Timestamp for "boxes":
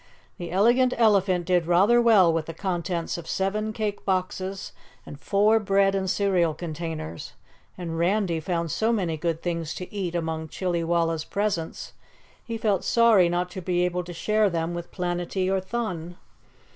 4.03-4.71